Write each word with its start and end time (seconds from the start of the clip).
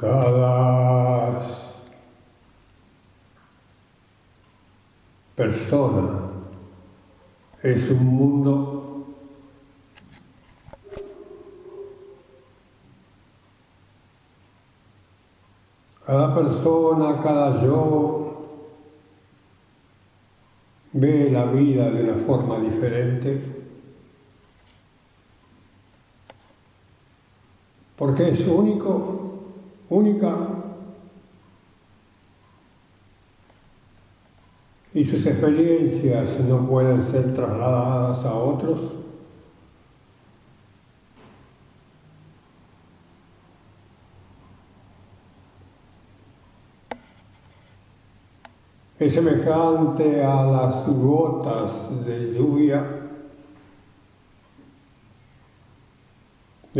Cada 0.00 1.42
persona 5.36 6.20
es 7.62 7.90
un 7.90 8.06
mundo 8.06 8.80
cada 16.06 16.34
persona, 16.34 17.20
cada 17.20 17.62
yo 17.62 18.46
ve 20.94 21.30
la 21.30 21.44
vida 21.44 21.90
de 21.90 22.04
una 22.04 22.24
forma 22.24 22.58
diferente. 22.58 23.38
Porque 27.96 28.30
es 28.30 28.40
único 28.46 29.29
única 29.90 30.36
y 34.92 35.04
sus 35.04 35.26
experiencias 35.26 36.38
no 36.40 36.66
pueden 36.66 37.02
ser 37.02 37.34
trasladadas 37.34 38.24
a 38.24 38.34
otros. 38.34 38.80
Es 48.98 49.14
semejante 49.14 50.22
a 50.22 50.44
las 50.44 50.86
gotas 50.86 52.04
de 52.04 52.34
lluvia 52.34 52.99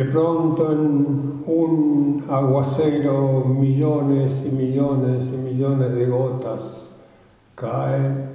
De 0.00 0.06
pronto 0.06 0.72
en 0.72 1.42
un 1.44 2.24
aguacero 2.26 3.44
millones 3.44 4.42
y 4.46 4.48
millones 4.48 5.26
y 5.26 5.36
millones 5.36 5.94
de 5.94 6.06
gotas 6.06 6.62
caen. 7.54 8.30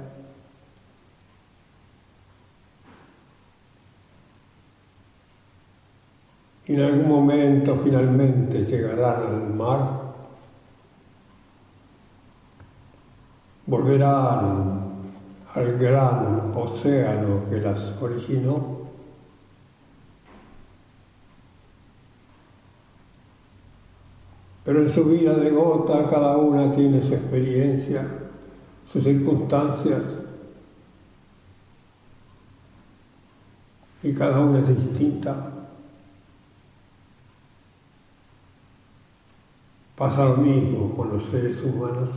Y 6.66 6.74
en 6.74 6.82
algún 6.82 7.08
momento 7.08 7.74
finalmente 7.82 8.64
llegarán 8.64 9.22
al 9.22 9.52
mar, 9.52 9.80
volverán 13.66 14.82
al 15.52 15.78
gran 15.78 16.52
océano 16.54 17.40
que 17.50 17.60
las 17.60 17.92
originó 18.00 18.75
Pero 24.66 24.82
en 24.82 24.90
su 24.90 25.04
vida 25.04 25.32
de 25.34 25.50
gota 25.50 26.08
cada 26.10 26.36
una 26.36 26.72
tiene 26.72 27.00
su 27.00 27.14
experiencia, 27.14 28.04
sus 28.88 29.04
circunstancias, 29.04 30.02
y 34.02 34.12
cada 34.12 34.40
una 34.40 34.58
es 34.58 34.68
distinta. 34.68 35.52
Pasa 39.94 40.24
lo 40.24 40.36
mismo 40.36 40.94
con 40.94 41.12
los 41.12 41.22
seres 41.26 41.62
humanos. 41.62 42.10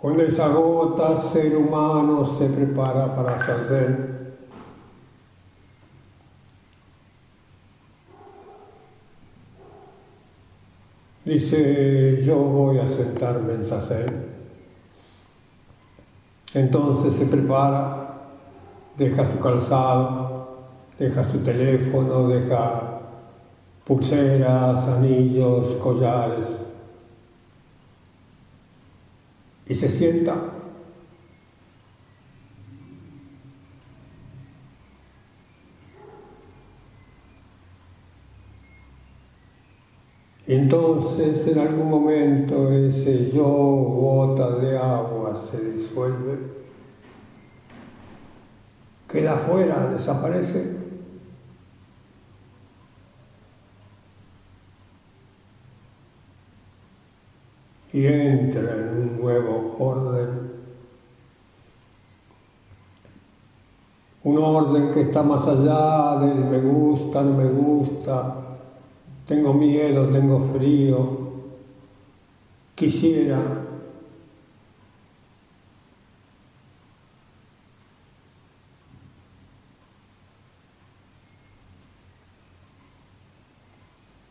Cuando 0.00 0.22
esa 0.22 0.48
gota, 0.48 1.16
ser 1.16 1.56
humano 1.56 2.24
se 2.24 2.46
prepara 2.46 3.14
para 3.14 3.34
hacer 3.34 4.16
Dice, 11.24 12.22
yo 12.24 12.36
voy 12.36 12.78
a 12.78 12.88
sentarme 12.88 13.52
en 13.52 13.66
Sacer. 13.66 14.10
Entonces 16.54 17.12
se 17.16 17.26
prepara, 17.26 18.30
deja 18.96 19.30
su 19.30 19.38
calzado, 19.38 20.60
deja 20.98 21.22
su 21.24 21.40
teléfono, 21.40 22.28
deja 22.28 23.00
pulseras, 23.84 24.88
anillos, 24.88 25.74
collares 25.82 26.46
y 29.68 29.74
se 29.74 29.88
sienta. 29.88 30.34
Entonces 40.46 41.46
en 41.46 41.58
algún 41.58 41.90
momento 41.90 42.72
ese 42.72 43.30
yo 43.30 43.44
gota 43.44 44.56
de 44.56 44.78
agua 44.78 45.38
se 45.50 45.62
disuelve, 45.72 46.38
queda 49.06 49.34
afuera, 49.34 49.88
desaparece. 49.92 50.78
y 57.92 58.06
entra 58.06 58.76
en 58.76 58.88
un 58.88 59.20
nuevo 59.20 59.76
orden. 59.78 60.48
Un 64.28 64.36
orden 64.36 64.90
que 64.90 65.00
está 65.00 65.22
más 65.22 65.46
allá 65.46 66.20
del 66.20 66.44
me 66.44 66.58
gusta, 66.58 67.22
no 67.22 67.32
me 67.32 67.46
gusta, 67.46 68.36
tengo 69.26 69.54
miedo, 69.54 70.06
tengo 70.10 70.38
frío, 70.52 71.18
quisiera. 72.74 73.40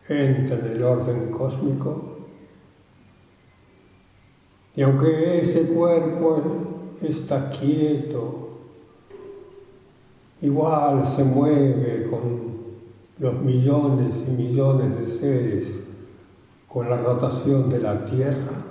Entra 0.08 0.58
en 0.58 0.66
el 0.66 0.82
orden 0.84 1.32
cósmico 1.32 2.18
y 4.76 4.82
aunque 4.82 5.40
ese 5.42 5.62
cuerpo 5.66 6.40
está 7.02 7.50
quieto, 7.50 8.47
igual 10.40 11.04
se 11.04 11.24
mueve 11.24 12.08
con 12.08 12.48
los 13.18 13.34
millones 13.40 14.16
y 14.26 14.30
millones 14.30 14.98
de 14.98 15.06
seres, 15.08 15.80
con 16.68 16.88
la 16.88 16.96
rotación 16.96 17.68
de 17.68 17.80
la 17.80 18.04
Tierra. 18.04 18.64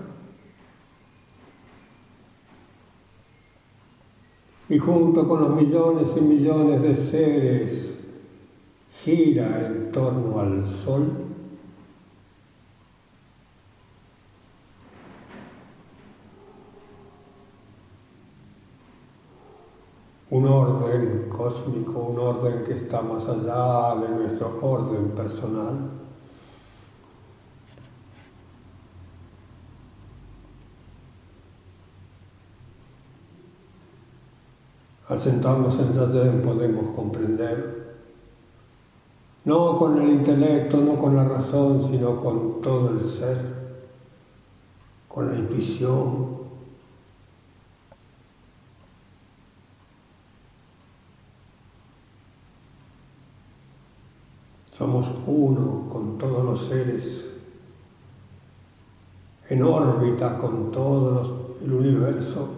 Y 4.69 4.77
junto 4.77 5.27
con 5.27 5.41
los 5.41 5.61
millones 5.61 6.09
y 6.15 6.21
millones 6.21 6.81
de 6.81 6.95
seres 6.95 7.93
gira 9.03 9.67
en 9.67 9.91
torno 9.91 10.39
al 10.39 10.65
Sol. 10.65 11.26
Un 20.29 20.45
orden 20.45 21.29
cósmico, 21.29 21.99
un 21.99 22.19
orden 22.19 22.63
que 22.63 22.73
está 22.73 23.01
más 23.01 23.25
allá 23.25 23.95
de 23.95 24.09
nuestro 24.09 24.57
orden 24.61 25.11
personal. 25.11 25.91
Al 35.07 35.21
sentarnos 35.21 35.79
en 35.79 35.93
Zazen 35.93 36.41
podemos 36.41 36.89
comprender, 36.93 37.95
no 39.45 39.77
con 39.77 40.01
el 40.01 40.09
intelecto, 40.09 40.81
no 40.81 40.97
con 40.97 41.15
la 41.15 41.23
razón, 41.23 41.87
sino 41.89 42.17
con 42.17 42.59
todo 42.61 42.89
el 42.89 42.99
ser, 42.99 43.37
con 45.07 45.29
la 45.31 45.37
intuición, 45.37 46.46
Somos 54.77 55.09
uno 55.25 55.89
con 55.91 56.19
todos 56.19 56.45
los 56.45 56.67
seres, 56.67 57.25
en 59.49 59.63
órbita 59.63 60.37
con 60.37 60.69
todo 60.71 61.55
el 61.63 61.73
universo, 61.73 62.49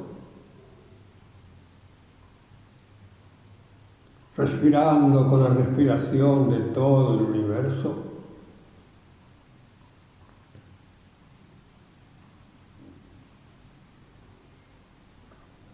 respirando 4.35 5.29
con 5.29 5.43
la 5.43 5.49
respiración 5.51 6.49
de 6.49 6.59
todo 6.73 7.13
el 7.13 7.21
universo. 7.21 7.95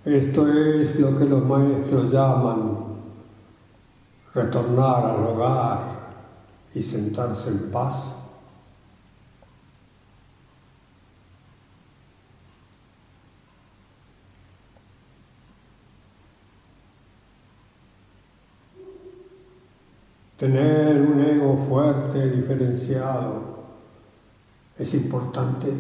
Esto 0.04 0.48
es 0.48 1.00
lo 1.00 1.18
que 1.18 1.26
los 1.26 1.44
maestros 1.44 2.12
llaman 2.12 2.86
retornar 4.36 5.06
al 5.06 5.26
hogar 5.26 5.95
y 6.76 6.84
sentarse 6.84 7.50
en 7.50 7.72
paz. 7.72 7.96
Tener 20.38 21.02
un 21.02 21.22
ego 21.22 21.66
fuerte, 21.70 22.30
diferenciado, 22.30 23.56
es 24.78 24.94
importante, 24.94 25.72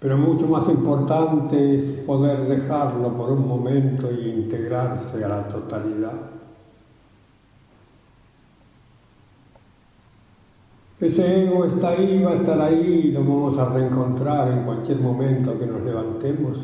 pero 0.00 0.18
mucho 0.18 0.48
más 0.48 0.66
importante 0.66 1.76
es 1.76 1.84
poder 2.04 2.40
dejarlo 2.48 3.16
por 3.16 3.30
un 3.30 3.46
momento 3.46 4.10
y 4.10 4.30
integrarse 4.30 5.24
a 5.24 5.28
la 5.28 5.48
totalidad. 5.48 6.39
Ese 11.00 11.44
ego 11.44 11.64
está 11.64 11.90
ahí, 11.90 12.22
va 12.22 12.32
a 12.32 12.34
estar 12.34 12.60
ahí, 12.60 13.10
lo 13.10 13.20
vamos 13.20 13.56
a 13.56 13.70
reencontrar 13.70 14.48
en 14.48 14.64
cualquier 14.64 15.00
momento 15.00 15.58
que 15.58 15.66
nos 15.66 15.80
levantemos. 15.82 16.58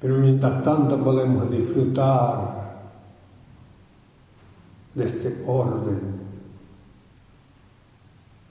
Pero 0.00 0.18
mientras 0.18 0.62
tanto 0.62 1.02
podemos 1.02 1.50
disfrutar 1.50 2.54
de 4.94 5.04
este 5.04 5.42
orden, 5.44 6.00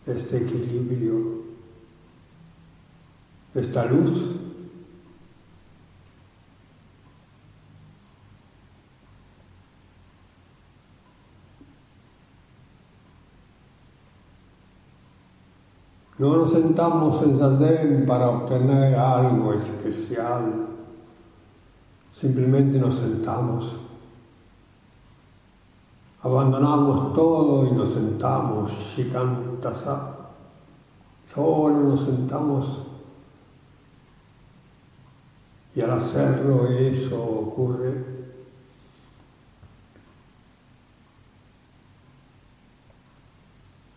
de 0.06 0.18
este 0.18 0.38
equilibrio, 0.38 1.44
de 3.54 3.62
esta 3.62 3.86
luz. 3.86 4.43
No 16.20 16.38
nos 16.38 16.52
sentamos 16.52 17.22
en 17.24 17.38
Zazen 17.38 18.06
para 18.06 18.30
obtener 18.30 18.96
algo 18.96 19.54
especial. 19.54 20.68
Simplemente 22.14 22.78
nos 22.78 22.96
sentamos, 22.96 23.76
abandonamos 26.22 27.14
todo 27.14 27.68
y 27.68 27.72
nos 27.72 27.94
sentamos, 27.94 28.72
shikantasa, 28.96 30.16
solo 31.34 31.80
nos 31.80 32.02
sentamos 32.02 32.82
y 35.76 35.82
al 35.82 35.92
hacerlo 35.92 36.68
eso 36.68 37.22
ocurre. 37.22 38.13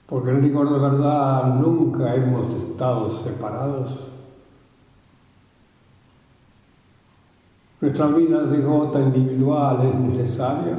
Porque 0.08 0.30
en 0.30 0.42
rigor 0.42 0.72
de 0.72 0.78
verdad 0.78 1.54
nunca 1.54 2.14
hemos 2.14 2.52
estado 2.54 3.10
separados. 3.10 4.08
Nuestra 7.80 8.06
vida 8.06 8.42
de 8.44 8.60
gota 8.62 9.00
individual 9.00 9.86
es 9.86 9.94
necesaria. 9.96 10.78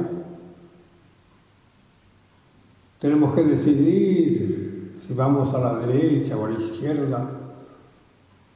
Tenemos 2.98 3.34
que 3.34 3.44
decidir 3.44 4.94
si 4.98 5.14
vamos 5.14 5.54
a 5.54 5.58
la 5.58 5.74
derecha 5.74 6.36
o 6.36 6.46
a 6.46 6.50
la 6.50 6.58
izquierda, 6.58 7.30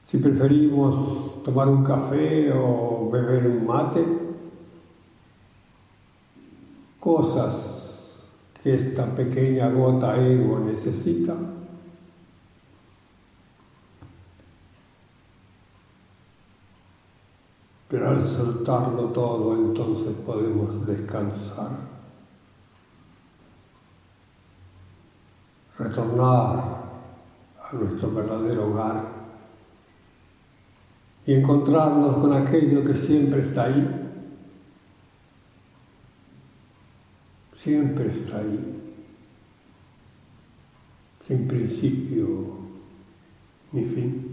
si 0.05 0.19
preferimos 0.19 1.43
tomar 1.45 1.69
un 1.69 1.85
café 1.85 2.53
o 2.53 3.09
beber 3.11 3.47
un 3.47 3.67
mate. 3.67 4.05
Cosas 6.99 7.72
que 8.63 8.75
esta 8.75 9.07
pequeña 9.07 9.69
gota 9.71 10.17
ego 10.17 10.61
necesita. 10.61 11.35
Pero 17.89 18.09
al 18.09 18.23
soltarlo 18.23 19.05
todo 19.09 19.55
entonces 19.55 20.15
podemos 20.25 20.87
descansar, 20.87 21.71
retornar 25.77 26.83
a 27.71 27.75
nuestro 27.75 28.13
verdadero 28.13 28.69
hogar 28.69 29.23
y 31.27 31.35
encontrarnos 31.35 32.17
con 32.17 32.33
aquello 32.33 32.85
que 32.85 32.95
siempre 32.95 33.43
está 33.43 33.65
ahí, 33.65 34.02
siempre 37.63 38.09
está 38.09 38.39
ahí, 38.39 38.59
sin 41.27 41.47
principio 41.47 42.57
ni 43.71 43.85
fin. 43.85 44.32